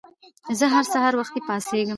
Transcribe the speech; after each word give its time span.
زه 0.59 0.65
هر 0.75 0.85
سهار 0.93 1.13
وختي 1.19 1.39
پاڅېږم. 1.47 1.89